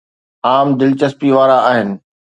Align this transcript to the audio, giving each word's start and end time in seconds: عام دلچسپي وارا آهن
عام 0.49 0.67
دلچسپي 0.79 1.29
وارا 1.35 1.57
آهن 1.71 1.89